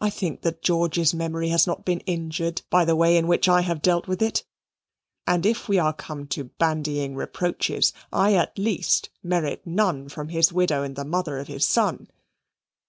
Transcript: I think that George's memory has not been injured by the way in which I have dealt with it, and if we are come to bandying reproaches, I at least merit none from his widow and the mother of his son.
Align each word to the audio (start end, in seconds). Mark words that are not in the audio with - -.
I 0.00 0.10
think 0.10 0.42
that 0.42 0.62
George's 0.62 1.14
memory 1.14 1.50
has 1.50 1.64
not 1.64 1.84
been 1.84 2.00
injured 2.00 2.62
by 2.70 2.84
the 2.84 2.96
way 2.96 3.16
in 3.16 3.28
which 3.28 3.48
I 3.48 3.60
have 3.60 3.80
dealt 3.80 4.08
with 4.08 4.20
it, 4.20 4.44
and 5.28 5.46
if 5.46 5.68
we 5.68 5.78
are 5.78 5.92
come 5.92 6.26
to 6.30 6.42
bandying 6.58 7.14
reproaches, 7.14 7.92
I 8.12 8.34
at 8.34 8.58
least 8.58 9.10
merit 9.22 9.62
none 9.64 10.08
from 10.08 10.30
his 10.30 10.52
widow 10.52 10.82
and 10.82 10.96
the 10.96 11.04
mother 11.04 11.38
of 11.38 11.46
his 11.46 11.64
son. 11.64 12.08